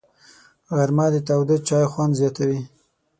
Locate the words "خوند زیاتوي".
1.91-2.61